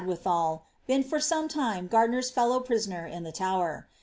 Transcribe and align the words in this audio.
withal, 0.03 0.65
been 0.87 1.03
for 1.03 1.19
some 1.19 1.47
time 1.47 1.85
Gardiner's 1.85 2.31
fellow 2.31 2.59
prisoner 2.59 3.05
in 3.05 3.21
the 3.21 3.31
Tower. 3.31 3.87